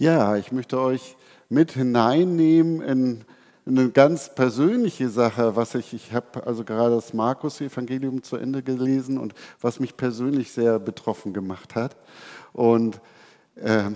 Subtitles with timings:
[0.00, 1.16] Ja, ich möchte euch
[1.48, 3.24] mit hineinnehmen in
[3.66, 9.18] eine ganz persönliche Sache, was ich, ich habe also gerade das Markus-Evangelium zu Ende gelesen
[9.18, 11.96] und was mich persönlich sehr betroffen gemacht hat.
[12.52, 13.00] Und
[13.56, 13.90] äh,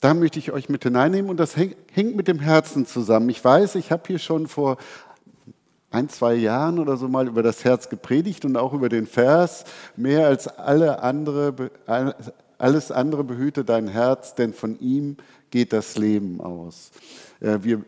[0.00, 3.28] da möchte ich euch mit hineinnehmen und das hängt mit dem Herzen zusammen.
[3.28, 4.78] Ich weiß, ich habe hier schon vor
[5.90, 9.64] ein, zwei Jahren oder so mal über das Herz gepredigt und auch über den Vers,
[9.94, 11.54] mehr als alle andere,
[12.58, 15.16] alles andere behüte dein Herz, denn von ihm
[15.50, 16.90] geht das Leben aus.
[17.40, 17.84] Äh, wir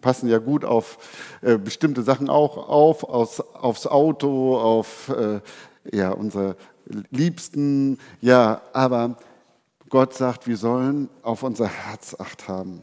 [0.00, 0.98] passen ja gut auf
[1.42, 5.40] äh, bestimmte Sachen auch auf, aufs Auto, auf äh,
[5.92, 6.56] ja, unsere
[7.10, 9.16] Liebsten, ja, aber
[9.88, 12.82] Gott sagt, wir sollen auf unser Herz acht haben.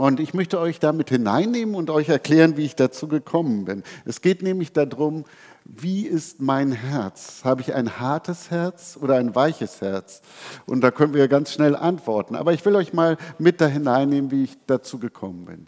[0.00, 3.82] Und ich möchte euch damit hineinnehmen und euch erklären, wie ich dazu gekommen bin.
[4.06, 5.26] Es geht nämlich darum,
[5.66, 7.42] wie ist mein Herz?
[7.44, 10.22] Habe ich ein hartes Herz oder ein weiches Herz?
[10.64, 12.34] Und da können wir ganz schnell antworten.
[12.34, 15.66] Aber ich will euch mal mit da hineinnehmen, wie ich dazu gekommen bin.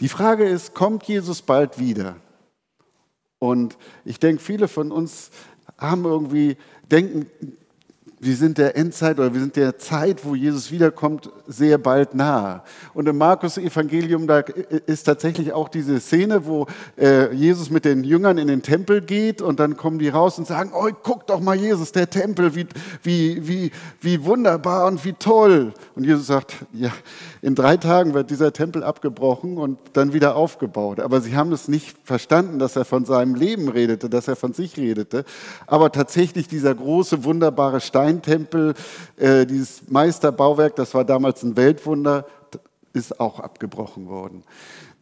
[0.00, 2.16] Die Frage ist, kommt Jesus bald wieder?
[3.38, 5.30] Und ich denke, viele von uns
[5.78, 6.56] haben irgendwie,
[6.90, 7.30] denken,
[8.20, 12.62] wir sind der Endzeit oder wir sind der Zeit, wo Jesus wiederkommt, sehr bald nahe.
[12.94, 16.66] Und im Markus-Evangelium, da ist tatsächlich auch diese Szene, wo
[16.96, 20.46] äh, Jesus mit den Jüngern in den Tempel geht und dann kommen die raus und
[20.46, 22.66] sagen, oh, guck doch mal Jesus, der Tempel, wie,
[23.02, 25.72] wie, wie, wie wunderbar und wie toll.
[25.94, 26.90] Und Jesus sagt, ja,
[27.40, 31.00] in drei Tagen wird dieser Tempel abgebrochen und dann wieder aufgebaut.
[31.00, 34.52] Aber sie haben es nicht verstanden, dass er von seinem Leben redete, dass er von
[34.52, 35.24] sich redete.
[35.66, 38.74] Aber tatsächlich dieser große, wunderbare Steintempel,
[39.16, 42.26] äh, dieses Meisterbauwerk, das war damals ein Weltwunder,
[42.94, 44.44] ist auch abgebrochen worden.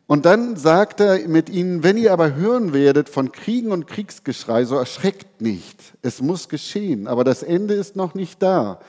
[0.08, 4.64] Und dann sagt er mit ihnen, wenn ihr aber hören werdet von Kriegen und Kriegsgeschrei,
[4.64, 5.80] so erschreckt nicht.
[6.02, 8.80] Es muss geschehen, aber das Ende ist noch nicht da.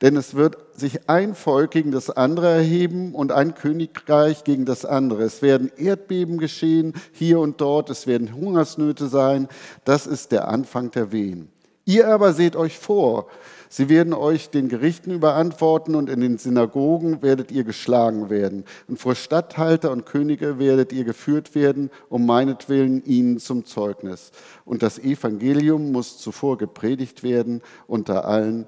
[0.00, 4.84] Denn es wird sich ein Volk gegen das andere erheben und ein Königreich gegen das
[4.84, 5.22] andere.
[5.22, 9.46] Es werden Erdbeben geschehen hier und dort, es werden Hungersnöte sein.
[9.84, 11.50] Das ist der Anfang der Wehen.
[11.90, 13.26] Ihr aber seht euch vor,
[13.70, 18.64] sie werden euch den Gerichten überantworten und in den Synagogen werdet ihr geschlagen werden.
[18.86, 24.32] Und vor Statthalter und Könige werdet ihr geführt werden, um meinetwillen ihnen zum Zeugnis.
[24.66, 28.66] Und das Evangelium muss zuvor gepredigt werden unter allen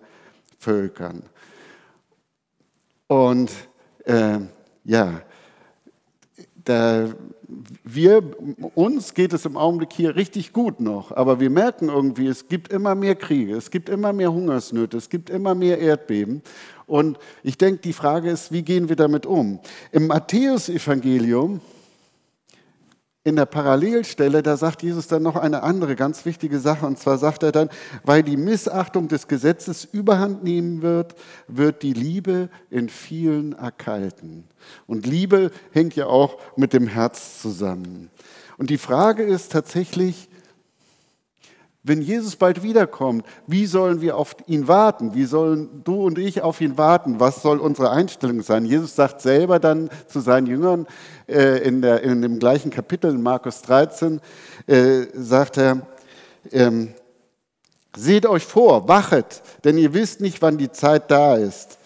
[0.58, 1.24] Völkern.
[3.08, 3.50] Und
[4.04, 4.38] äh,
[4.84, 5.20] ja,
[6.64, 7.08] da,
[7.84, 8.22] wir,
[8.74, 12.72] uns geht es im Augenblick hier richtig gut noch, aber wir merken irgendwie, es gibt
[12.72, 16.42] immer mehr Kriege, es gibt immer mehr Hungersnöte, es gibt immer mehr Erdbeben.
[16.86, 19.60] Und ich denke, die Frage ist, wie gehen wir damit um?
[19.92, 21.60] Im Matthäusevangelium
[23.24, 26.86] in der Parallelstelle, da sagt Jesus dann noch eine andere ganz wichtige Sache.
[26.86, 27.68] Und zwar sagt er dann,
[28.02, 31.14] weil die Missachtung des Gesetzes überhand nehmen wird,
[31.46, 34.44] wird die Liebe in vielen erkalten.
[34.86, 38.10] Und Liebe hängt ja auch mit dem Herz zusammen.
[38.58, 40.28] Und die Frage ist tatsächlich,
[41.84, 45.14] wenn Jesus bald wiederkommt, wie sollen wir auf ihn warten?
[45.14, 47.18] Wie sollen du und ich auf ihn warten?
[47.18, 48.64] Was soll unsere Einstellung sein?
[48.64, 50.86] Jesus sagt selber dann zu seinen Jüngern
[51.26, 54.20] äh, in, der, in dem gleichen Kapitel in Markus 13,
[54.68, 55.86] äh, sagt er,
[56.52, 56.94] ähm,
[57.96, 61.78] seht euch vor, wachet, denn ihr wisst nicht, wann die Zeit da ist.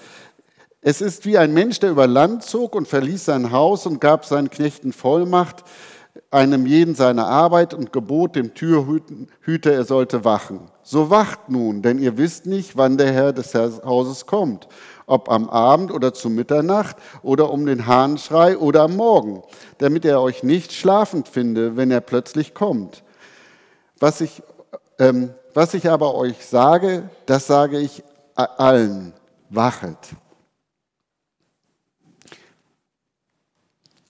[0.83, 4.27] Es ist wie ein Mensch, der über Land zog und verließ sein Haus und gab
[4.27, 5.65] seinen Knechten Vollmacht,
[6.31, 10.61] einem jeden seine Arbeit und gebot dem Türhüter, er sollte wachen.
[10.83, 14.69] So wacht nun, denn ihr wisst nicht, wann der Herr des Hauses kommt,
[15.07, 19.43] ob am Abend oder zu Mitternacht oder um den Hahnschrei oder am Morgen,
[19.79, 23.03] damit er euch nicht schlafend finde, wenn er plötzlich kommt.
[23.99, 24.43] Was ich,
[24.99, 28.05] ähm, was ich aber euch sage, das sage ich
[28.35, 29.13] allen,
[29.49, 29.97] wachet.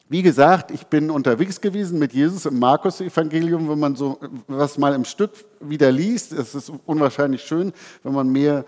[0.08, 4.94] Wie gesagt, ich bin unterwegs gewesen mit Jesus im Markus-Evangelium, wenn man so was mal
[4.94, 6.32] im Stück wieder liest.
[6.32, 7.72] Es ist unwahrscheinlich schön,
[8.04, 8.64] wenn man mehr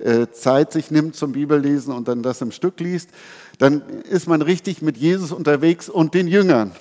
[0.00, 3.10] äh, Zeit sich nimmt zum Bibellesen und dann das im Stück liest.
[3.58, 6.72] Dann ist man richtig mit Jesus unterwegs und den Jüngern.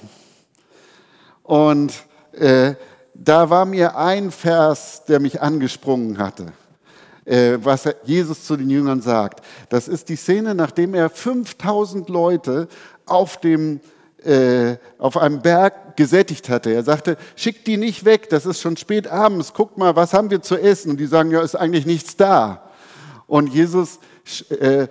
[1.43, 1.93] Und
[2.31, 2.73] äh,
[3.13, 6.51] da war mir ein Vers, der mich angesprungen hatte
[7.25, 9.45] äh, was Jesus zu den Jüngern sagt.
[9.69, 12.67] Das ist die Szene, nachdem er 5000 Leute
[13.05, 13.81] auf dem
[14.25, 16.71] äh, auf einem Berg gesättigt hatte.
[16.71, 20.29] Er sagte, schickt die nicht weg, das ist schon spät abends, guckt mal, was haben
[20.29, 20.91] wir zu essen?
[20.91, 22.69] Und die sagen, ja, ist eigentlich nichts da.
[23.27, 23.99] Und Jesus
[24.49, 24.87] äh,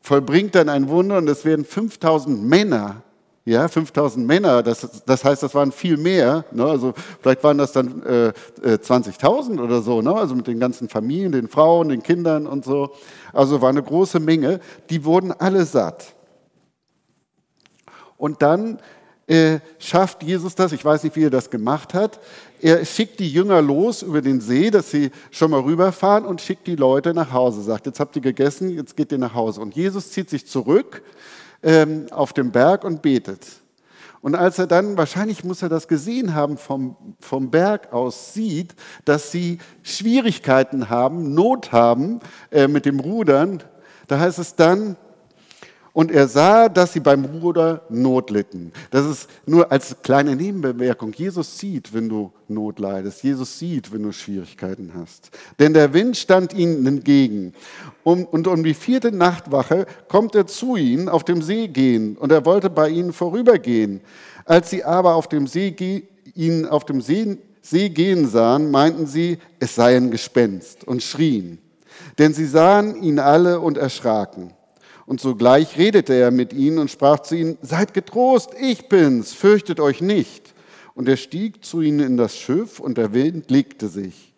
[0.00, 3.02] vollbringt dann ein Wunder und es werden 5000 Männer
[3.46, 6.46] Ja, 5000 Männer, das, das heißt, das waren viel mehr.
[6.50, 6.64] Ne?
[6.64, 8.32] Also vielleicht waren das dann äh,
[8.62, 10.14] 20.000 äh, oder so, ne?
[10.14, 12.92] also mit den ganzen Familien, den Frauen, den Kindern und so.
[13.34, 14.60] Also war eine große Menge.
[14.88, 16.13] Die wurden alle satt.
[18.24, 18.78] Und dann
[19.26, 22.20] äh, schafft Jesus das, ich weiß nicht, wie er das gemacht hat.
[22.58, 26.66] Er schickt die Jünger los über den See, dass sie schon mal rüberfahren und schickt
[26.66, 27.60] die Leute nach Hause.
[27.60, 29.60] Sagt, jetzt habt ihr gegessen, jetzt geht ihr nach Hause.
[29.60, 31.02] Und Jesus zieht sich zurück
[31.62, 33.46] ähm, auf dem Berg und betet.
[34.22, 38.74] Und als er dann, wahrscheinlich muss er das gesehen haben, vom, vom Berg aus sieht,
[39.04, 42.20] dass sie Schwierigkeiten haben, Not haben
[42.50, 43.62] äh, mit dem Rudern,
[44.06, 44.96] da heißt es dann,
[45.94, 48.72] und er sah, dass sie beim Ruder Not litten.
[48.90, 51.12] Das ist nur als kleine Nebenbemerkung.
[51.12, 53.22] Jesus sieht, wenn du Not leidest.
[53.22, 55.30] Jesus sieht, wenn du Schwierigkeiten hast.
[55.60, 57.54] Denn der Wind stand ihnen entgegen.
[58.02, 62.44] und um die vierte Nachtwache kommt er zu ihnen auf dem See gehen und er
[62.44, 64.00] wollte bei ihnen vorübergehen.
[64.44, 65.74] Als sie aber auf dem See,
[66.34, 71.58] ihn auf dem See, See gehen sahen, meinten sie, es sei ein Gespenst und schrien.
[72.18, 74.52] Denn sie sahen ihn alle und erschraken.
[75.06, 79.80] Und sogleich redete er mit ihnen und sprach zu ihnen, seid getrost, ich bin's, fürchtet
[79.80, 80.54] euch nicht.
[80.94, 84.32] Und er stieg zu ihnen in das Schiff und der Wind legte sich.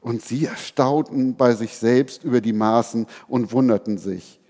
[0.00, 4.40] Und sie erstaunten bei sich selbst über die Maßen und wunderten sich.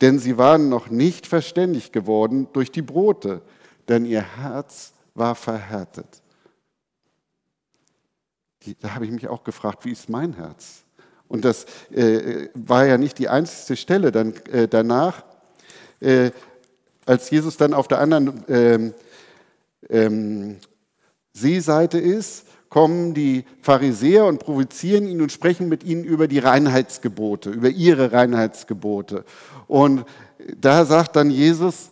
[0.00, 3.42] Denn sie waren noch nicht verständig geworden durch die Brote,
[3.88, 6.22] denn ihr Herz war verhärtet.
[8.80, 10.83] Da habe ich mich auch gefragt, wie ist mein Herz?
[11.28, 14.12] Und das äh, war ja nicht die einzige Stelle.
[14.12, 15.24] Dann, äh, danach,
[16.00, 16.30] äh,
[17.06, 18.94] als Jesus dann auf der anderen ähm,
[19.90, 20.56] ähm,
[21.32, 27.50] Seeseite ist, kommen die Pharisäer und provozieren ihn und sprechen mit ihnen über die Reinheitsgebote,
[27.50, 29.24] über ihre Reinheitsgebote.
[29.66, 30.04] Und
[30.56, 31.88] da sagt dann Jesus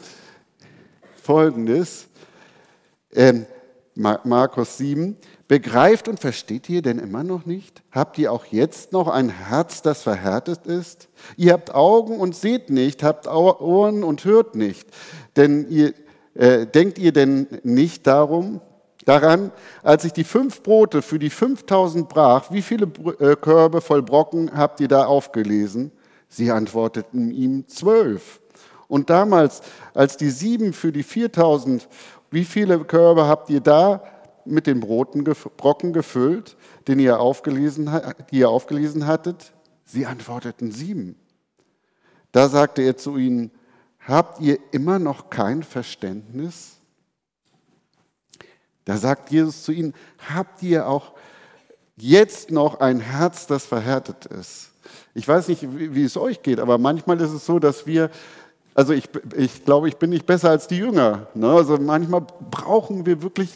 [1.23, 2.09] Folgendes,
[3.13, 3.47] ähm,
[3.95, 5.17] Markus 7,
[5.53, 7.83] Begreift und versteht ihr denn immer noch nicht?
[7.91, 11.11] Habt ihr auch jetzt noch ein Herz, das verhärtet ist?
[11.37, 14.89] Ihr habt Augen und seht nicht, habt Ohren und hört nicht.
[15.37, 15.93] Denn ihr,
[16.33, 18.63] äh, denkt ihr denn nicht darum,
[19.05, 19.53] daran,
[19.83, 22.87] als ich die fünf Brote für die 5000 brach, wie viele
[23.21, 25.93] äh, Körbe voll Brocken habt ihr da aufgelesen?
[26.31, 28.41] Sie antworteten ihm zwölf.
[28.89, 29.61] Und damals,
[29.93, 31.87] als die sieben für die 4000,
[32.31, 34.03] wie viele Körbe habt ihr da
[34.45, 36.57] mit den Broten, Brocken gefüllt,
[36.89, 37.91] den ihr aufgelesen,
[38.31, 39.53] die ihr aufgelesen hattet?
[39.85, 41.17] Sie antworteten sieben.
[42.33, 43.51] Da sagte er zu ihnen,
[44.01, 46.79] habt ihr immer noch kein Verständnis?
[48.85, 49.95] Da sagt Jesus zu ihnen,
[50.35, 51.13] habt ihr auch
[51.97, 54.71] jetzt noch ein Herz, das verhärtet ist?
[55.15, 58.11] Ich weiß nicht, wie es euch geht, aber manchmal ist es so, dass wir,
[58.75, 61.27] also ich, ich glaube, ich bin nicht besser als die Jünger.
[61.35, 61.51] Ne?
[61.53, 63.53] Also manchmal brauchen wir wirklich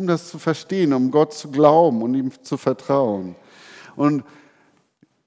[0.00, 3.36] um das zu verstehen, um Gott zu glauben und ihm zu vertrauen.
[3.96, 4.24] Und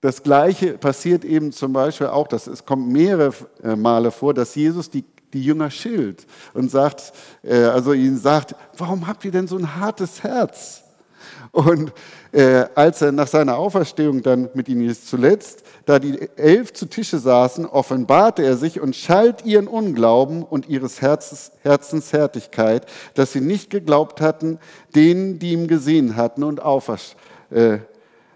[0.01, 3.33] das Gleiche passiert eben zum Beispiel auch, dass es kommt mehrere
[3.63, 8.55] äh, Male vor, dass Jesus die, die Jünger schilt und sagt, äh, also ihnen sagt,
[8.77, 10.82] warum habt ihr denn so ein hartes Herz?
[11.51, 11.93] Und
[12.31, 17.19] äh, als er nach seiner Auferstehung dann mit ihnen zuletzt, da die elf zu Tische
[17.19, 23.41] saßen, offenbarte er sich und schalt ihren Unglauben und ihres Herzens, Herzens Härtigkeit, dass sie
[23.41, 24.59] nicht geglaubt hatten,
[24.95, 27.15] denen, die ihn gesehen hatten und auferst,
[27.51, 27.79] äh,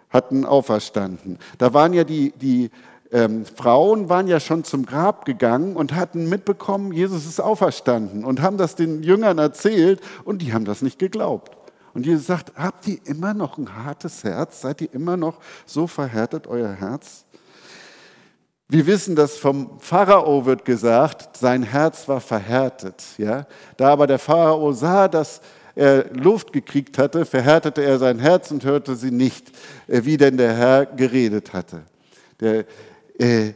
[0.09, 1.39] hatten auferstanden.
[1.57, 2.69] Da waren ja die, die
[3.11, 8.41] ähm, Frauen waren ja schon zum Grab gegangen und hatten mitbekommen, Jesus ist auferstanden und
[8.41, 11.56] haben das den Jüngern erzählt und die haben das nicht geglaubt.
[11.97, 14.61] Und Jesus sagt, habt ihr immer noch ein hartes Herz?
[14.61, 17.25] Seid ihr immer noch so verhärtet, euer Herz?
[18.67, 23.03] Wir wissen, dass vom Pharao wird gesagt, sein Herz war verhärtet.
[23.17, 23.47] Ja?
[23.77, 25.41] Da aber der Pharao sah, dass
[25.73, 29.51] er Luft gekriegt hatte, verhärtete er sein Herz und hörte sie nicht,
[29.87, 31.81] äh, wie denn der Herr geredet hatte.
[32.39, 32.65] Der,
[33.17, 33.53] äh,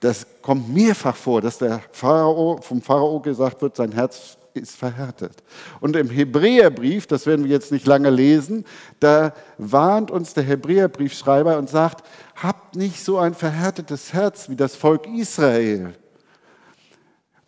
[0.00, 5.42] das kommt mehrfach vor, dass der Pharao, vom Pharao gesagt wird, sein Herz ist verhärtet.
[5.80, 8.64] Und im Hebräerbrief, das werden wir jetzt nicht lange lesen,
[9.00, 12.06] da warnt uns der Hebräerbriefschreiber und sagt,
[12.36, 15.94] habt nicht so ein verhärtetes Herz wie das Volk Israel.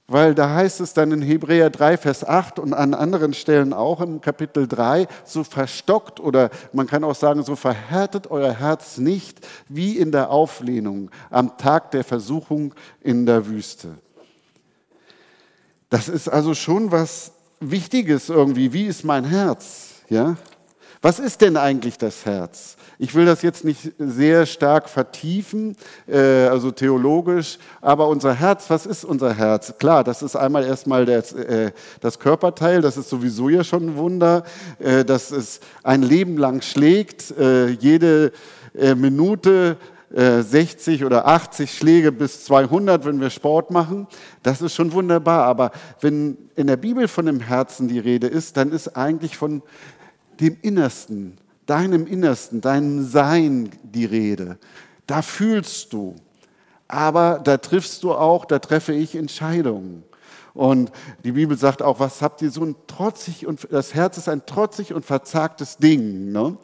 [0.07, 4.03] Weil da heißt es dann in Hebräer 3, Vers 8 und an anderen Stellen auch
[4.03, 9.47] im Kapitel 3, so verstockt oder man kann auch sagen, so verhärtet euer Herz nicht
[9.67, 13.97] wie in der Auflehnung am Tag der Versuchung in der Wüste.
[15.95, 18.73] Das ist also schon was Wichtiges irgendwie.
[18.73, 19.91] Wie ist mein Herz?
[20.09, 20.35] Ja?
[21.03, 22.75] Was ist denn eigentlich das Herz?
[22.99, 25.77] Ich will das jetzt nicht sehr stark vertiefen,
[26.09, 29.75] äh, also theologisch, aber unser Herz, was ist unser Herz?
[29.79, 31.71] Klar, das ist einmal erstmal das, äh,
[32.01, 34.43] das Körperteil, das ist sowieso ja schon ein Wunder,
[34.81, 38.33] äh, dass es ein Leben lang schlägt, äh, jede
[40.15, 44.07] äh, Minute 60 äh, oder 80 Schläge bis 200, wenn wir Sport machen.
[44.43, 45.45] Das ist schon wunderbar.
[45.45, 49.63] Aber wenn in der Bibel von dem Herzen die Rede ist, dann ist eigentlich von
[50.41, 54.59] dem Innersten, deinem Innersten, deinem Sein die Rede.
[55.07, 56.17] Da fühlst du.
[56.87, 60.05] Aber da triffst du auch, da treffe ich Entscheidungen.
[60.55, 60.93] Und
[61.25, 64.47] die Bibel sagt auch, was habt ihr so ein trotzig und das Herz ist ein
[64.47, 66.31] trotzig und verzagtes Ding.
[66.31, 66.57] Ne?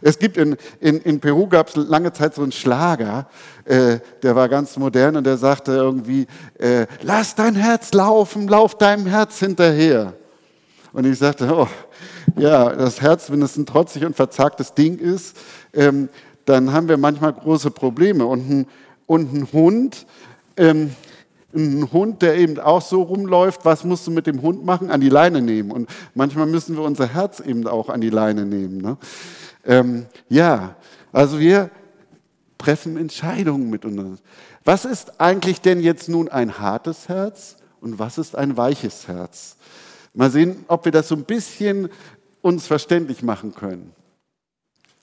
[0.00, 3.26] Es gibt in, in, in Peru gab es lange Zeit so einen Schlager,
[3.64, 8.78] äh, der war ganz modern und der sagte irgendwie, äh, lass dein Herz laufen, lauf
[8.78, 10.14] deinem Herz hinterher.
[10.92, 11.68] Und ich sagte, oh,
[12.36, 15.36] ja, das Herz, wenn es ein trotzig und verzagtes Ding ist,
[15.72, 16.08] ähm,
[16.44, 18.26] dann haben wir manchmal große Probleme.
[18.26, 18.66] Und ein,
[19.06, 20.06] und ein Hund,
[20.56, 20.94] ähm,
[21.54, 24.90] ein Hund, der eben auch so rumläuft, was musst du mit dem Hund machen?
[24.90, 25.70] An die Leine nehmen.
[25.70, 28.78] Und manchmal müssen wir unser Herz eben auch an die Leine nehmen.
[28.78, 28.96] Ne?
[29.64, 30.76] Ähm, ja,
[31.12, 31.70] also wir
[32.58, 34.22] treffen Entscheidungen mit uns.
[34.64, 39.56] Was ist eigentlich denn jetzt nun ein hartes Herz und was ist ein weiches Herz?
[40.14, 41.88] Mal sehen, ob wir das so ein bisschen
[42.40, 43.92] uns verständlich machen können.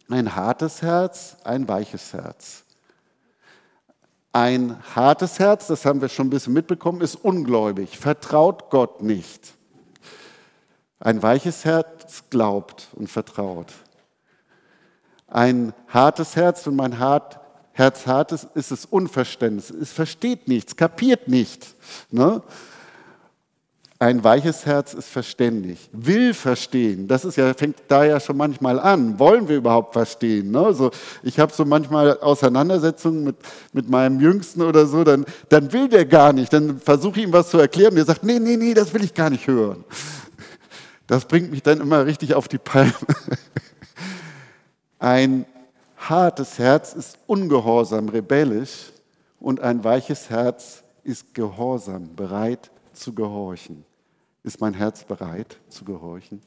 [0.09, 2.63] Ein hartes Herz, ein weiches Herz.
[4.31, 9.53] Ein hartes Herz, das haben wir schon ein bisschen mitbekommen, ist ungläubig, vertraut Gott nicht.
[10.99, 13.73] Ein weiches Herz glaubt und vertraut.
[15.27, 17.39] Ein hartes Herz und mein hart,
[17.71, 19.69] Herz hart ist, ist es Unverständnis.
[19.69, 21.75] Es versteht nichts, kapiert nicht.
[22.11, 22.43] Ne?
[24.01, 27.09] Ein weiches Herz ist verständig, will verstehen.
[27.09, 29.19] Das ist ja, fängt da ja schon manchmal an.
[29.19, 30.51] Wollen wir überhaupt verstehen?
[30.51, 30.73] Ne?
[30.73, 30.91] So,
[31.21, 33.35] ich habe so manchmal Auseinandersetzungen mit,
[33.73, 36.53] mit meinem Jüngsten oder so, dann, dann will der gar nicht.
[36.53, 39.03] Dann versuche ich ihm was zu erklären und der sagt, nee, nee, nee, das will
[39.03, 39.83] ich gar nicht hören.
[41.05, 42.93] Das bringt mich dann immer richtig auf die Palme.
[44.99, 45.45] Ein
[45.97, 48.93] hartes Herz ist ungehorsam, rebellisch
[49.41, 53.88] und ein weiches Herz ist gehorsam, bereit zu gehorchen.
[54.49, 56.41] Ist mein Herz bereit zu gehorchen?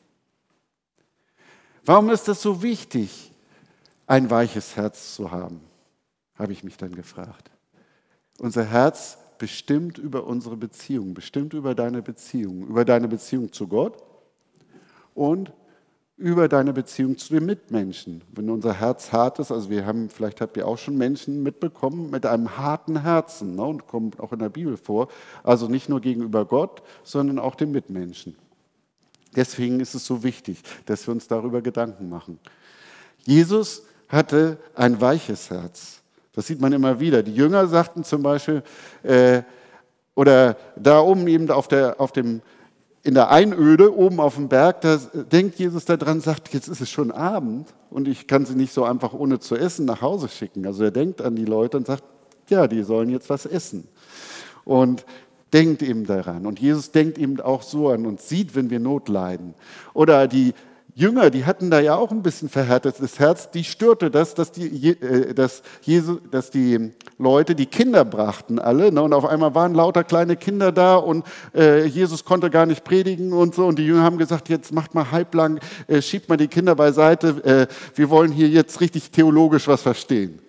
[1.85, 3.30] Warum ist es so wichtig,
[4.09, 5.61] ein weiches Herz zu haben?
[6.35, 7.52] Habe ich mich dann gefragt.
[8.40, 14.02] Unser Herz bestimmt über unsere Beziehung, bestimmt über deine Beziehung, über deine Beziehung zu Gott
[15.14, 15.52] und
[16.23, 18.23] über deine Beziehung zu den Mitmenschen.
[18.33, 22.11] Wenn unser Herz hart ist, also wir haben, vielleicht habt ihr auch schon Menschen mitbekommen
[22.11, 25.09] mit einem harten Herzen, ne, und kommt auch in der Bibel vor,
[25.43, 28.37] also nicht nur gegenüber Gott, sondern auch den Mitmenschen.
[29.35, 32.38] Deswegen ist es so wichtig, dass wir uns darüber Gedanken machen.
[33.25, 36.02] Jesus hatte ein weiches Herz.
[36.35, 37.25] Das sieht man immer wieder.
[37.25, 38.62] Die Jünger sagten zum Beispiel,
[39.02, 39.43] äh,
[40.14, 42.43] oder da oben eben auf, der, auf dem
[43.04, 46.88] in der Einöde oben auf dem Berg, da denkt Jesus daran, sagt, jetzt ist es
[46.88, 50.66] schon Abend und ich kann sie nicht so einfach ohne zu essen nach Hause schicken.
[50.66, 52.04] Also er denkt an die Leute und sagt,
[52.49, 53.88] ja, die sollen jetzt was essen.
[54.64, 55.04] Und
[55.52, 56.47] denkt eben daran.
[56.47, 59.54] Und Jesus denkt eben auch so an uns, sieht, wenn wir Not leiden.
[59.94, 60.54] Oder die
[60.95, 64.91] Jünger, die hatten da ja auch ein bisschen verhärtetes Herz, die störte das, dass die,
[64.91, 68.93] äh, dass, Jesu, dass die Leute die Kinder brachten alle.
[68.93, 69.01] Ne?
[69.01, 73.33] Und auf einmal waren lauter kleine Kinder da und äh, Jesus konnte gar nicht predigen
[73.33, 73.65] und so.
[73.67, 77.69] Und die Jünger haben gesagt, jetzt macht mal halblang, äh, schiebt mal die Kinder beiseite,
[77.71, 80.42] äh, wir wollen hier jetzt richtig theologisch was verstehen.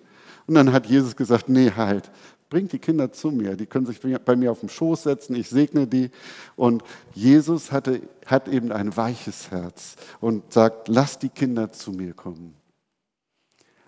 [0.46, 2.10] Und dann hat Jesus gesagt, nee, halt,
[2.54, 5.48] Bringt die Kinder zu mir, die können sich bei mir auf den Schoß setzen, ich
[5.48, 6.10] segne die.
[6.54, 12.14] Und Jesus hatte, hat eben ein weiches Herz und sagt, lass die Kinder zu mir
[12.14, 12.54] kommen.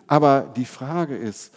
[0.09, 1.53] Aber die Frage ist,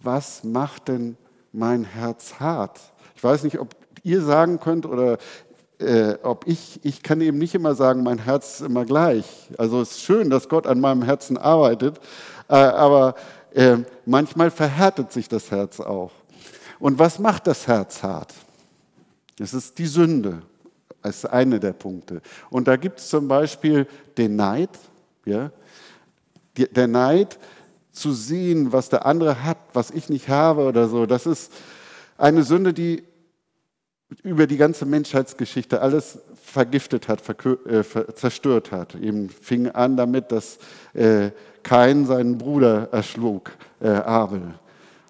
[0.00, 1.18] was macht denn
[1.52, 2.80] mein Herz hart?
[3.14, 5.18] Ich weiß nicht, ob ihr sagen könnt oder
[5.78, 9.50] äh, ob ich, ich kann eben nicht immer sagen, mein Herz ist immer gleich.
[9.58, 11.98] Also es ist schön, dass Gott an meinem Herzen arbeitet,
[12.48, 13.16] äh, aber
[13.54, 16.12] äh, manchmal verhärtet sich das Herz auch.
[16.78, 18.34] Und was macht das Herz hart?
[19.38, 20.42] Es ist die Sünde.
[21.02, 22.20] Das ist einer der Punkte.
[22.50, 24.70] Und da gibt es zum Beispiel den Neid.
[25.24, 25.50] Ja?
[26.56, 27.38] Der Neid,
[27.94, 31.52] zu sehen, was der andere hat, was ich nicht habe oder so, das ist
[32.18, 33.04] eine Sünde, die
[34.22, 37.82] über die ganze Menschheitsgeschichte alles vergiftet hat, äh,
[38.14, 38.94] zerstört hat.
[38.94, 40.58] Eben fing an damit, dass
[40.92, 41.30] äh,
[41.62, 44.54] Kain seinen Bruder erschlug, äh, Abel.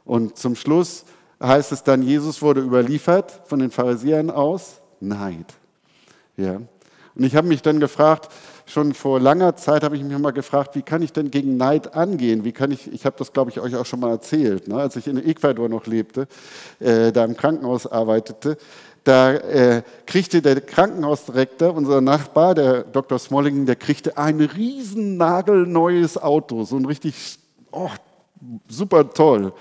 [0.05, 1.05] Und zum Schluss
[1.43, 4.81] heißt es dann, Jesus wurde überliefert von den Pharisäern aus?
[5.01, 5.47] Neid.
[6.37, 6.61] Ja.
[7.17, 8.33] Und ich habe mich dann gefragt,
[8.67, 11.95] schon vor langer Zeit habe ich mich mal gefragt, wie kann ich denn gegen Neid
[11.95, 12.45] angehen?
[12.45, 14.77] Wie kann ich, ich habe das, glaube ich, euch auch schon mal erzählt, ne?
[14.77, 16.27] als ich in Ecuador noch lebte,
[16.81, 18.57] äh, da im Krankenhaus arbeitete,
[19.05, 23.19] da äh, kriegte der Krankenhausdirektor, unser Nachbar, der Dr.
[23.19, 27.39] Smollingen, der kriegte ein riesen nagelneues Auto, so ein richtig,
[27.71, 27.91] oh,
[28.69, 29.53] super toll.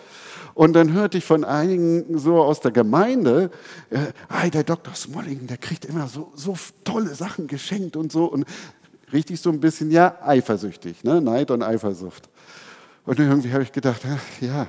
[0.53, 3.49] Und dann hörte ich von einigen so aus der Gemeinde,
[3.89, 4.93] äh, der Dr.
[4.95, 8.25] Smollingen, der kriegt immer so, so tolle Sachen geschenkt und so.
[8.25, 8.45] Und
[9.11, 11.21] richtig so ein bisschen, ja, eifersüchtig, ne?
[11.21, 12.29] Neid und Eifersucht.
[13.05, 14.01] Und irgendwie habe ich gedacht,
[14.41, 14.67] ja.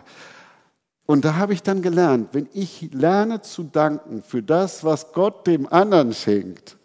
[1.06, 5.46] Und da habe ich dann gelernt, wenn ich lerne zu danken für das, was Gott
[5.46, 6.76] dem anderen schenkt,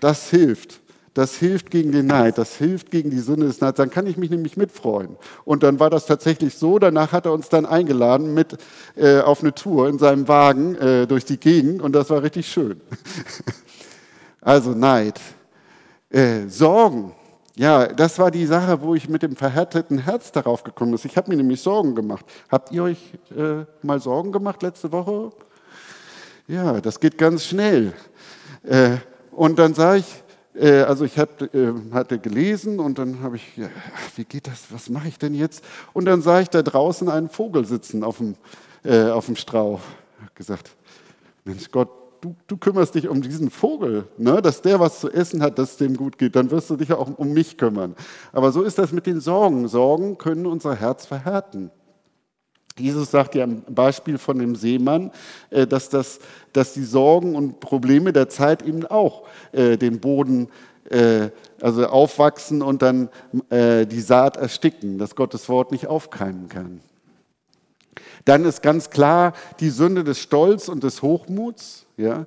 [0.00, 0.80] das hilft.
[1.12, 3.76] Das hilft gegen den Neid, das hilft gegen die Sünde des Neids.
[3.78, 5.16] Dann kann ich mich nämlich mitfreuen.
[5.44, 6.78] Und dann war das tatsächlich so.
[6.78, 8.56] Danach hat er uns dann eingeladen mit
[8.94, 12.46] äh, auf eine Tour in seinem Wagen äh, durch die Gegend und das war richtig
[12.46, 12.80] schön.
[14.40, 15.20] also Neid.
[16.10, 17.12] Äh, Sorgen.
[17.56, 21.00] Ja, das war die Sache, wo ich mit dem verhärteten Herz darauf gekommen bin.
[21.04, 22.24] Ich habe mir nämlich Sorgen gemacht.
[22.48, 25.32] Habt ihr euch äh, mal Sorgen gemacht letzte Woche?
[26.46, 27.92] Ja, das geht ganz schnell.
[28.62, 28.96] Äh,
[29.32, 30.22] und dann sah ich,
[30.54, 33.68] äh, also ich hatte, äh, hatte gelesen und dann habe ich, ja,
[34.16, 35.64] wie geht das, was mache ich denn jetzt?
[35.92, 38.36] Und dann sah ich da draußen einen Vogel sitzen auf dem,
[38.84, 39.80] äh, auf dem Strauch.
[40.18, 40.70] Ich habe gesagt,
[41.44, 41.88] Mensch Gott,
[42.20, 44.42] du, du kümmerst dich um diesen Vogel, ne?
[44.42, 46.92] dass der was zu essen hat, dass es dem gut geht, dann wirst du dich
[46.92, 47.94] auch um mich kümmern.
[48.32, 49.68] Aber so ist das mit den Sorgen.
[49.68, 51.70] Sorgen können unser Herz verhärten.
[52.78, 55.10] Jesus sagt ja im Beispiel von dem Seemann,
[55.50, 56.20] äh, dass, das,
[56.52, 60.48] dass die Sorgen und Probleme der Zeit eben auch äh, den Boden
[60.88, 61.28] äh,
[61.60, 63.10] also aufwachsen und dann
[63.50, 66.80] die Saat ersticken, dass Gottes Wort nicht aufkeimen kann.
[68.24, 71.86] Dann ist ganz klar die Sünde des Stolz und des Hochmuts.
[71.96, 72.26] Ja?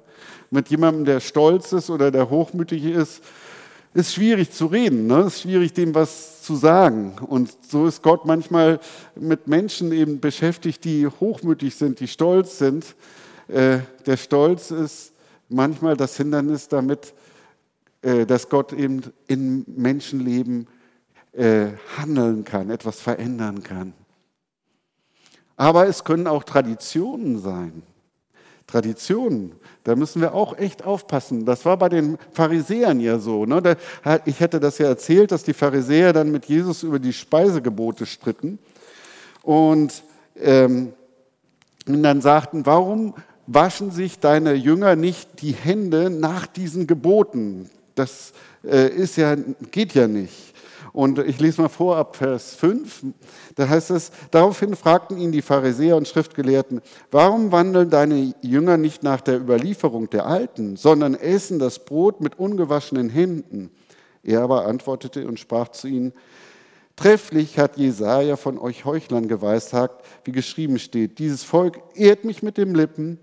[0.50, 3.23] Mit jemandem, der stolz ist oder der hochmütig ist,
[3.93, 5.21] ist schwierig zu reden, ne?
[5.21, 7.13] ist schwierig, dem was zu sagen.
[7.27, 8.79] Und so ist Gott manchmal
[9.15, 12.95] mit Menschen eben beschäftigt, die hochmütig sind, die stolz sind.
[13.47, 15.13] Äh, der Stolz ist
[15.47, 17.13] manchmal das Hindernis damit,
[18.01, 20.67] äh, dass Gott eben in Menschenleben
[21.33, 23.93] äh, handeln kann, etwas verändern kann.
[25.55, 27.83] Aber es können auch Traditionen sein.
[28.67, 29.51] Traditionen.
[29.83, 31.45] Da müssen wir auch echt aufpassen.
[31.45, 33.45] Das war bei den Pharisäern ja so.
[33.45, 33.78] Ne?
[34.25, 38.58] Ich hätte das ja erzählt, dass die Pharisäer dann mit Jesus über die Speisegebote stritten
[39.43, 40.04] und,
[40.39, 40.93] ähm,
[41.86, 43.13] und dann sagten, warum
[43.45, 47.69] waschen sich deine Jünger nicht die Hände nach diesen Geboten?
[47.95, 48.32] Das
[48.63, 49.36] äh, ist ja,
[49.71, 50.53] geht ja nicht.
[50.93, 53.06] Und ich lese mal vor ab Vers 5.
[53.56, 59.01] Da heißt es, daraufhin fragten ihn die Pharisäer und Schriftgelehrten, warum wandeln deine Jünger nicht
[59.01, 63.71] nach der Überlieferung der Alten, sondern essen das Brot mit ungewaschenen Händen?
[64.21, 66.13] Er aber antwortete und sprach zu ihnen,
[66.95, 72.56] Trefflich hat Jesaja von euch Heuchlern geweissagt, wie geschrieben steht: Dieses Volk ehrt mich mit
[72.56, 73.19] den Lippen,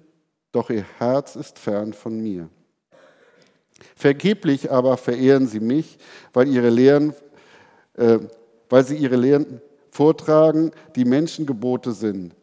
[0.50, 2.48] doch ihr Herz ist fern von mir.
[3.94, 5.98] Vergeblich aber verehren sie mich,
[6.32, 7.14] weil ihre Lehren
[8.68, 9.60] weil sie ihre Lehren
[9.90, 12.34] vortragen, die Menschengebote sind.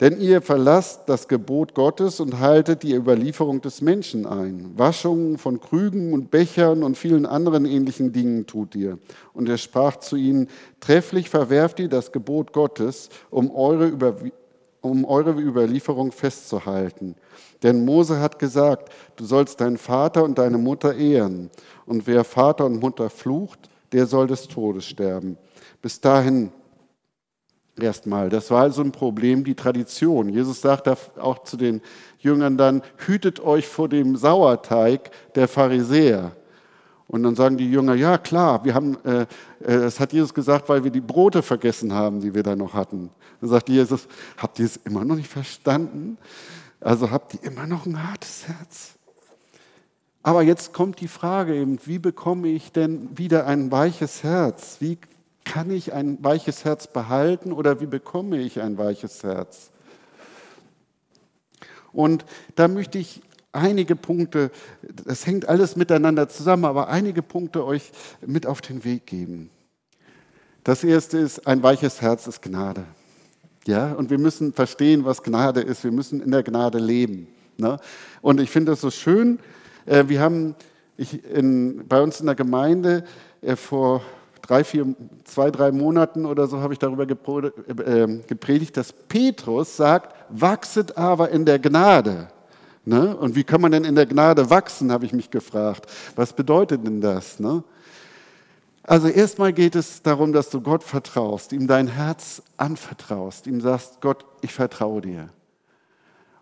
[0.00, 4.72] Denn ihr verlasst das Gebot Gottes und haltet die Überlieferung des Menschen ein.
[4.76, 8.98] Waschungen von Krügen und Bechern und vielen anderen ähnlichen Dingen tut ihr.
[9.32, 10.48] Und er sprach zu ihnen,
[10.80, 14.16] trefflich verwerft ihr das Gebot Gottes, um eure, Über
[14.82, 17.16] um eure Überlieferung festzuhalten.
[17.62, 21.50] Denn Mose hat gesagt, du sollst deinen Vater und deine Mutter ehren.
[21.86, 25.38] Und wer Vater und Mutter flucht, der soll des Todes sterben.
[25.80, 26.52] Bis dahin
[27.80, 28.28] erstmal.
[28.28, 30.28] Das war also ein Problem, die Tradition.
[30.28, 31.80] Jesus sagt auch zu den
[32.18, 36.32] Jüngern dann, hütet euch vor dem Sauerteig der Pharisäer.
[37.08, 39.26] Und dann sagen die Jünger, ja klar, wir haben, äh, äh,
[39.60, 43.08] das hat Jesus gesagt, weil wir die Brote vergessen haben, die wir da noch hatten.
[43.40, 46.18] Dann sagt Jesus, habt ihr es immer noch nicht verstanden?
[46.80, 48.95] Also habt ihr immer noch ein hartes Herz?
[50.26, 54.78] Aber jetzt kommt die Frage eben, wie bekomme ich denn wieder ein weiches Herz?
[54.80, 54.98] Wie
[55.44, 59.70] kann ich ein weiches Herz behalten oder wie bekomme ich ein weiches Herz?
[61.92, 62.24] Und
[62.56, 64.50] da möchte ich einige Punkte,
[64.82, 69.48] das hängt alles miteinander zusammen, aber einige Punkte euch mit auf den Weg geben.
[70.64, 72.82] Das erste ist, ein weiches Herz ist Gnade.
[73.64, 75.84] Ja, und wir müssen verstehen, was Gnade ist.
[75.84, 77.28] Wir müssen in der Gnade leben.
[77.58, 77.78] Ne?
[78.22, 79.38] Und ich finde es so schön,
[79.86, 80.54] wir haben
[80.96, 83.04] in, bei uns in der Gemeinde
[83.42, 84.02] äh, vor
[84.42, 84.94] drei, vier,
[85.24, 91.30] zwei, drei Monaten oder so habe ich darüber äh, gepredigt, dass Petrus sagt, wachset aber
[91.30, 92.28] in der Gnade.
[92.84, 93.16] Ne?
[93.16, 95.86] Und wie kann man denn in der Gnade wachsen, habe ich mich gefragt.
[96.14, 97.40] Was bedeutet denn das?
[97.40, 97.64] Ne?
[98.84, 104.00] Also erstmal geht es darum, dass du Gott vertraust, ihm dein Herz anvertraust, ihm sagst,
[104.00, 105.28] Gott, ich vertraue dir.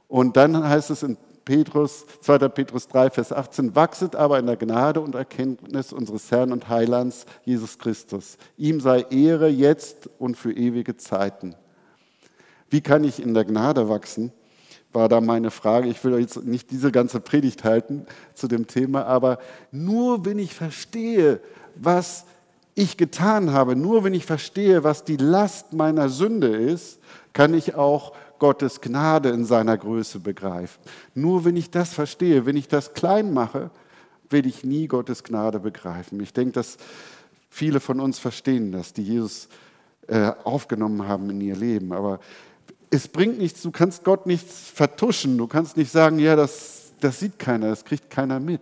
[0.08, 2.48] Und dann heißt es in Petrus, 2.
[2.48, 7.26] Petrus 3, Vers 18, wachset aber in der Gnade und Erkenntnis unseres Herrn und Heilands
[7.44, 8.38] Jesus Christus.
[8.56, 11.54] Ihm sei Ehre jetzt und für ewige Zeiten.
[12.70, 14.32] Wie kann ich in der Gnade wachsen?
[14.92, 15.88] War da meine Frage.
[15.88, 19.38] Ich will jetzt nicht diese ganze Predigt halten zu dem Thema, aber
[19.70, 21.40] nur wenn ich verstehe,
[21.74, 22.24] was
[22.74, 26.98] ich getan habe, nur wenn ich verstehe, was die Last meiner Sünde ist,
[27.32, 30.80] kann ich auch Gottes Gnade in seiner Größe begreifen.
[31.14, 33.70] Nur wenn ich das verstehe, wenn ich das klein mache,
[34.30, 36.20] werde ich nie Gottes Gnade begreifen.
[36.20, 36.76] Ich denke, dass
[37.48, 39.48] viele von uns verstehen das, die Jesus
[40.08, 41.92] äh, aufgenommen haben in ihr Leben.
[41.92, 42.20] Aber
[42.90, 45.38] es bringt nichts, du kannst Gott nichts vertuschen.
[45.38, 48.60] Du kannst nicht sagen, ja, das, das sieht keiner, das kriegt keiner mit.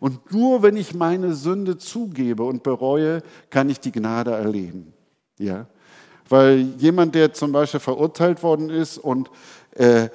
[0.00, 4.92] Und nur wenn ich meine Sünde zugebe und bereue, kann ich die Gnade erleben.
[5.38, 5.66] Ja?
[6.30, 9.30] Weil jemand, der zum Beispiel verurteilt worden ist und
[9.72, 10.08] äh,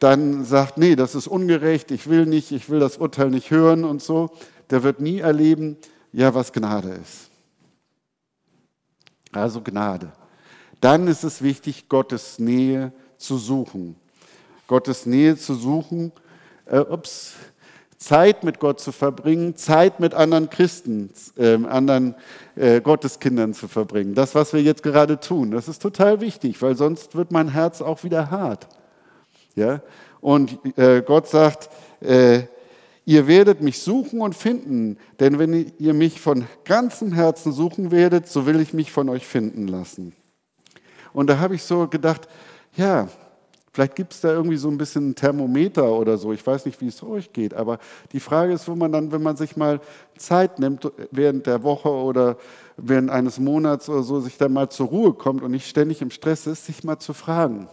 [0.00, 3.84] dann sagt, nee, das ist ungerecht, ich will nicht, ich will das Urteil nicht hören
[3.84, 4.30] und so,
[4.70, 5.76] der wird nie erleben,
[6.12, 7.30] ja, was Gnade ist.
[9.30, 10.12] Also Gnade.
[10.80, 13.94] Dann ist es wichtig, Gottes Nähe zu suchen.
[14.66, 16.12] Gottes Nähe zu suchen,
[16.64, 17.34] äh, ups,
[18.02, 22.16] Zeit mit Gott zu verbringen, Zeit mit anderen Christen, äh, anderen
[22.56, 24.14] äh, Gotteskindern zu verbringen.
[24.14, 27.80] Das, was wir jetzt gerade tun, das ist total wichtig, weil sonst wird mein Herz
[27.80, 28.66] auch wieder hart.
[29.54, 29.82] Ja?
[30.20, 32.42] Und äh, Gott sagt, äh,
[33.04, 38.28] ihr werdet mich suchen und finden, denn wenn ihr mich von ganzem Herzen suchen werdet,
[38.28, 40.12] so will ich mich von euch finden lassen.
[41.12, 42.26] Und da habe ich so gedacht,
[42.74, 43.08] ja,
[43.72, 46.32] Vielleicht gibt es da irgendwie so ein bisschen ein Thermometer oder so.
[46.32, 47.54] Ich weiß nicht, wie es euch geht.
[47.54, 47.78] Aber
[48.12, 49.80] die Frage ist, wo man dann, wenn man sich mal
[50.18, 52.36] Zeit nimmt, während der Woche oder
[52.76, 56.10] während eines Monats oder so, sich dann mal zur Ruhe kommt und nicht ständig im
[56.10, 57.66] Stress ist, sich mal zu fragen,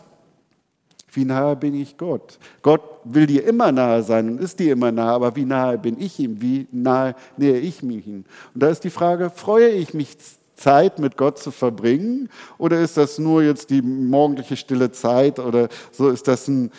[1.11, 2.39] wie nahe bin ich Gott?
[2.61, 5.99] Gott will dir immer nahe sein und ist dir immer nahe, aber wie nahe bin
[5.99, 6.41] ich ihm?
[6.41, 8.23] Wie nahe nähe ich mich ihm?
[8.53, 10.17] Und da ist die Frage, freue ich mich
[10.59, 12.29] Zeit mit Gott zu verbringen?
[12.57, 15.39] Oder ist das nur jetzt die morgendliche stille Zeit?
[15.39, 16.71] Oder so ist das ein,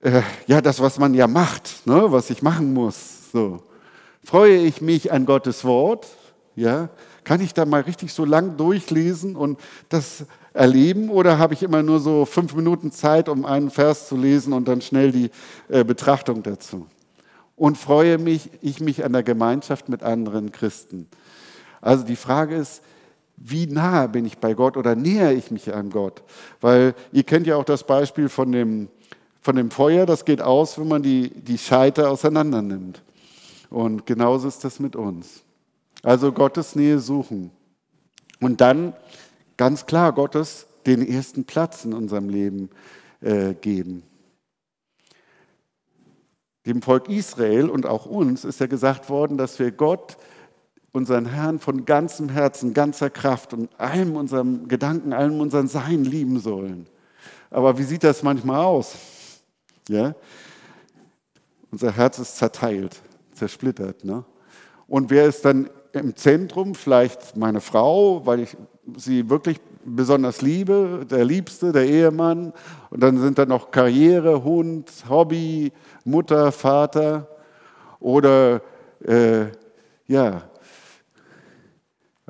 [0.00, 3.30] äh, ja, das, was man ja macht, ne, was ich machen muss?
[3.32, 3.62] So.
[4.24, 6.06] Freue ich mich an Gottes Wort?
[6.54, 6.90] Ja,
[7.24, 11.82] kann ich da mal richtig so lang durchlesen und das erleben oder habe ich immer
[11.82, 15.30] nur so fünf Minuten Zeit, um einen Vers zu lesen und dann schnell die
[15.68, 16.86] äh, Betrachtung dazu?
[17.54, 21.08] Und freue mich, ich mich an der Gemeinschaft mit anderen Christen.
[21.80, 22.82] Also die Frage ist,
[23.40, 26.22] wie nahe bin ich bei Gott oder nähere ich mich an Gott?
[26.60, 28.88] Weil ihr kennt ja auch das Beispiel von dem,
[29.40, 33.02] von dem Feuer, das geht aus, wenn man die, die Scheite auseinander nimmt.
[33.70, 35.42] Und genauso ist das mit uns.
[36.02, 37.50] Also Gottes Nähe suchen.
[38.40, 38.94] Und dann
[39.56, 42.70] ganz klar Gottes den ersten Platz in unserem Leben
[43.20, 44.02] äh, geben.
[46.66, 50.16] Dem Volk Israel und auch uns ist ja gesagt worden, dass wir Gott
[50.98, 56.40] unseren Herrn von ganzem Herzen, ganzer Kraft und allem unserem Gedanken, allem unserem Sein lieben
[56.40, 56.86] sollen.
[57.50, 58.96] Aber wie sieht das manchmal aus?
[59.88, 60.14] Ja?
[61.70, 63.00] Unser Herz ist zerteilt,
[63.32, 64.04] zersplittert.
[64.04, 64.24] Ne?
[64.86, 66.74] Und wer ist dann im Zentrum?
[66.74, 68.56] Vielleicht meine Frau, weil ich
[68.96, 72.52] sie wirklich besonders liebe, der Liebste, der Ehemann.
[72.90, 75.72] Und dann sind da noch Karriere, Hund, Hobby,
[76.04, 77.28] Mutter, Vater.
[78.00, 78.60] Oder
[79.04, 79.46] äh,
[80.06, 80.42] ja,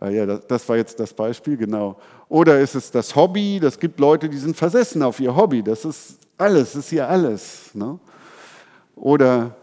[0.01, 1.99] Ah ja, das, das war jetzt das Beispiel, genau.
[2.29, 3.59] Oder ist es das Hobby?
[3.61, 5.63] Das gibt Leute, die sind versessen auf ihr Hobby.
[5.63, 7.75] Das ist alles, das ist hier alles.
[7.75, 7.99] Ne?
[8.95, 9.57] Oder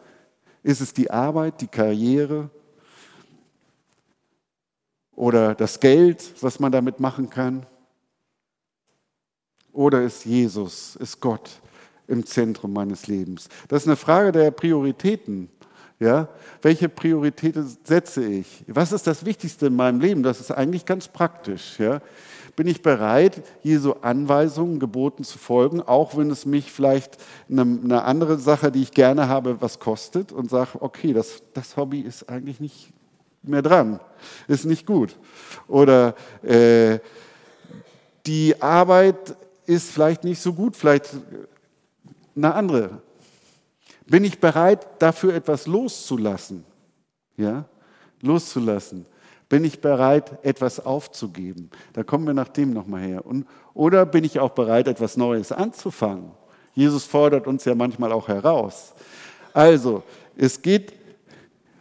[0.62, 2.50] ist es die Arbeit, die Karriere?
[5.16, 7.66] Oder das Geld, was man damit machen kann?
[9.72, 11.50] Oder ist Jesus, ist Gott
[12.08, 13.48] im Zentrum meines Lebens?
[13.70, 15.50] Das ist eine Frage der Prioritäten.
[16.00, 16.28] Ja?
[16.62, 18.64] Welche Prioritäten setze ich?
[18.68, 20.24] Was ist das Wichtigste in meinem Leben?
[20.24, 21.80] Das ist eigentlich ganz praktisch.
[21.80, 22.02] Ja?
[22.56, 27.18] Bin ich bereit, Jesu Anweisungen, Geboten zu folgen, auch wenn es mich vielleicht
[27.50, 31.78] eine, eine andere Sache, die ich gerne habe, was kostet und sage, okay, das, das
[31.78, 32.94] Hobby ist eigentlich nicht
[33.44, 34.00] mehr dran,
[34.48, 35.18] ist nicht gut.
[35.68, 37.00] Oder äh,
[38.26, 41.10] die Arbeit ist vielleicht nicht so gut, vielleicht
[42.36, 43.02] eine andere
[44.06, 46.64] bin ich bereit, dafür etwas loszulassen?
[47.38, 47.66] Ja,
[48.22, 49.06] loszulassen.
[49.50, 51.70] Bin ich bereit, etwas aufzugeben?
[51.94, 53.26] Da kommen wir nach dem nochmal her.
[53.26, 56.32] Und, oder bin ich auch bereit, etwas Neues anzufangen?
[56.74, 58.94] Jesus fordert uns ja manchmal auch heraus.
[59.54, 60.04] Also,
[60.36, 60.94] es geht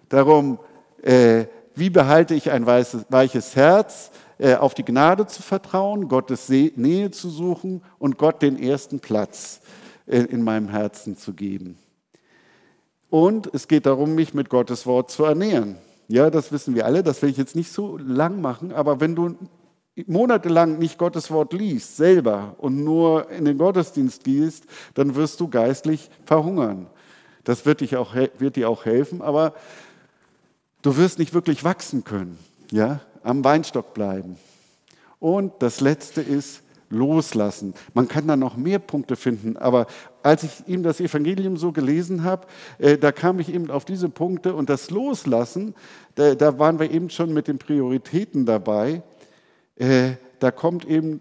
[0.08, 0.58] darum,
[1.02, 6.48] äh, wie behalte ich ein weißes, weiches Herz, äh, auf die Gnade zu vertrauen, Gottes
[6.48, 9.60] Nähe zu suchen und Gott den ersten Platz
[10.06, 11.78] äh, in meinem Herzen zu geben.
[13.14, 15.76] Und es geht darum, mich mit Gottes Wort zu ernähren.
[16.08, 19.14] Ja, das wissen wir alle, das will ich jetzt nicht so lang machen, aber wenn
[19.14, 19.36] du
[20.08, 25.46] monatelang nicht Gottes Wort liest, selber und nur in den Gottesdienst gehst, dann wirst du
[25.46, 26.88] geistlich verhungern.
[27.44, 29.54] Das wird, dich auch, wird dir auch helfen, aber
[30.82, 32.36] du wirst nicht wirklich wachsen können,
[32.72, 34.38] ja, am Weinstock bleiben.
[35.20, 37.74] Und das Letzte ist loslassen.
[37.92, 39.86] Man kann da noch mehr Punkte finden, aber
[40.24, 42.46] als ich ihm das Evangelium so gelesen habe,
[42.78, 45.74] äh, da kam ich eben auf diese Punkte und das Loslassen,
[46.14, 49.02] da, waren wir eben schon mit den Prioritäten dabei.
[49.76, 51.20] Äh, da kommt eben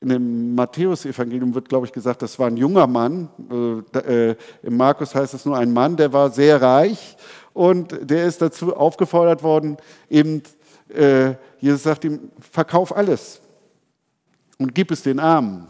[0.00, 3.28] in dem Matthäus-Evangelium wird, glaube ich, gesagt, das war ein junger Mann.
[3.92, 7.16] Äh, Im Markus heißt es nur ein Mann, der war sehr reich
[7.52, 9.76] und der ist dazu aufgefordert worden,
[10.08, 10.42] eben,
[11.60, 13.40] Jesus sagt ihm, verkauf alles
[14.58, 15.68] und gib es den Armen.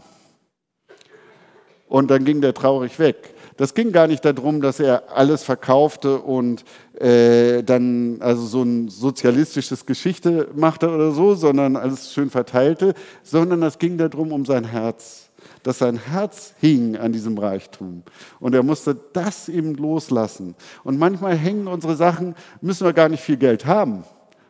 [1.91, 3.33] Und dann ging der traurig weg.
[3.57, 6.63] Das ging gar nicht darum, dass er alles verkaufte und
[6.97, 13.61] äh, dann also so ein sozialistisches Geschichte machte oder so, sondern alles schön verteilte, sondern
[13.63, 15.31] es ging darum um sein Herz,
[15.63, 18.03] dass sein Herz hing an diesem Reichtum.
[18.39, 20.55] Und er musste das eben loslassen.
[20.85, 24.05] Und manchmal hängen unsere Sachen, müssen wir gar nicht viel Geld haben.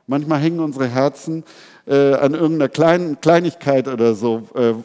[0.05, 1.43] Manchmal hängen unsere Herzen
[1.87, 4.75] äh, an irgendeiner kleinen Kleinigkeit oder so, äh,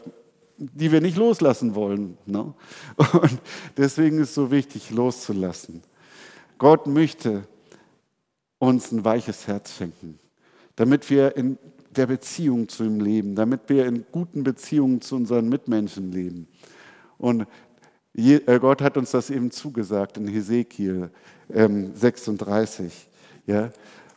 [0.58, 2.16] die wir nicht loslassen wollen.
[2.26, 2.54] Ne?
[2.96, 3.40] Und
[3.76, 5.82] deswegen ist es so wichtig, loszulassen.
[6.58, 7.46] Gott möchte
[8.58, 10.18] uns ein weiches Herz schenken,
[10.76, 11.58] damit wir in
[11.90, 16.48] der Beziehung zu ihm leben, damit wir in guten Beziehungen zu unseren Mitmenschen leben.
[17.18, 17.46] Und
[18.14, 21.10] äh, Gott hat uns das eben zugesagt in Hesekiel
[21.48, 22.84] 36.
[23.46, 23.70] Ähm, ja?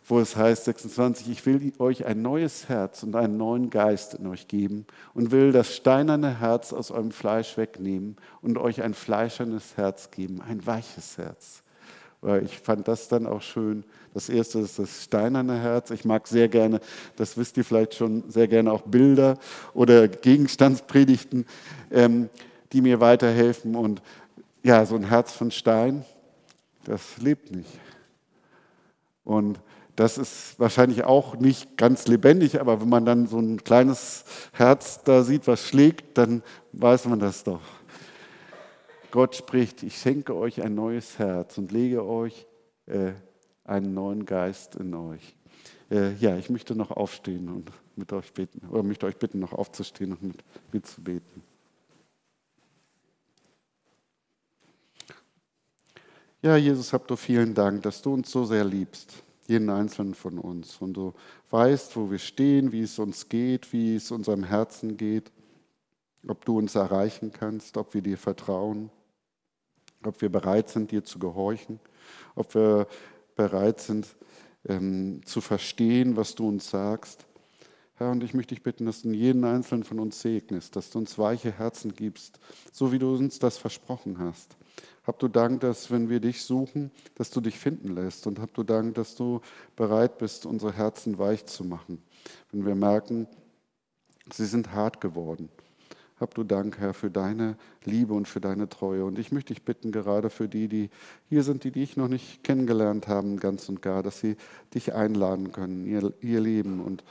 [0.09, 4.25] Wo es heißt 26, ich will euch ein neues Herz und einen neuen Geist in
[4.25, 9.77] euch geben und will das steinerne Herz aus eurem Fleisch wegnehmen und euch ein fleischernes
[9.77, 11.61] Herz geben, ein weiches Herz.
[12.43, 13.83] Ich fand das dann auch schön.
[14.15, 15.91] Das erste ist das steinerne Herz.
[15.91, 16.81] Ich mag sehr gerne,
[17.15, 19.37] das wisst ihr vielleicht schon, sehr gerne auch Bilder
[19.75, 21.45] oder Gegenstandspredigten,
[21.91, 22.29] ähm,
[22.73, 23.75] die mir weiterhelfen.
[23.75, 24.01] Und
[24.63, 26.03] ja, so ein Herz von Stein,
[26.83, 27.79] das lebt nicht.
[29.23, 29.59] Und
[29.99, 35.03] das ist wahrscheinlich auch nicht ganz lebendig, aber wenn man dann so ein kleines Herz
[35.03, 37.59] da sieht, was schlägt, dann weiß man das doch.
[39.11, 42.47] Gott spricht, ich schenke euch ein neues Herz und lege euch
[42.85, 43.11] äh,
[43.65, 45.35] einen neuen Geist in euch.
[45.91, 49.51] Äh, ja, ich möchte noch aufstehen und mit euch beten, oder möchte euch bitten, noch
[49.51, 51.43] aufzustehen und mit mir zu beten.
[56.41, 60.39] Ja, Jesus, habt du vielen Dank, dass du uns so sehr liebst jeden einzelnen von
[60.39, 60.77] uns.
[60.77, 61.13] Und du
[61.49, 65.31] weißt, wo wir stehen, wie es uns geht, wie es unserem Herzen geht,
[66.27, 68.89] ob du uns erreichen kannst, ob wir dir vertrauen,
[70.03, 71.79] ob wir bereit sind, dir zu gehorchen,
[72.35, 72.87] ob wir
[73.35, 74.15] bereit sind,
[74.67, 77.25] ähm, zu verstehen, was du uns sagst.
[77.95, 80.99] Herr, und ich möchte dich bitten, dass du jeden einzelnen von uns segnest, dass du
[80.99, 82.39] uns weiche Herzen gibst,
[82.71, 84.55] so wie du uns das versprochen hast.
[85.09, 88.27] Hab du Dank, dass wenn wir dich suchen, dass du dich finden lässt.
[88.27, 89.41] Und hab du Dank, dass du
[89.75, 92.03] bereit bist, unsere Herzen weich zu machen.
[92.51, 93.25] Wenn wir merken,
[94.31, 95.49] sie sind hart geworden.
[96.19, 99.03] Hab du Dank, Herr, für deine Liebe und für deine Treue.
[99.03, 100.91] Und ich möchte dich bitten, gerade für die, die
[101.27, 104.37] hier sind, die dich noch nicht kennengelernt haben, ganz und gar, dass sie
[104.75, 107.03] dich einladen können, ihr, ihr Leben und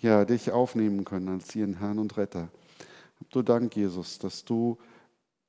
[0.00, 2.50] ja, dich aufnehmen können als ihren Herrn und Retter.
[3.18, 4.78] Hab du Dank, Jesus, dass du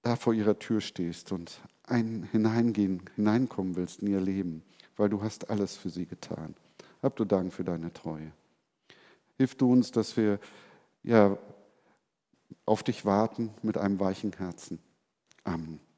[0.02, 4.64] da vor ihrer Tür stehst und ein, hineingehen, hineinkommen willst in ihr Leben,
[4.96, 6.56] weil du hast alles für sie getan.
[7.02, 8.32] Hab du Dank für deine Treue.
[9.38, 10.40] Hilf du uns, dass wir
[11.04, 11.38] ja,
[12.66, 14.80] auf dich warten mit einem weichen Herzen.
[15.44, 15.80] Amen.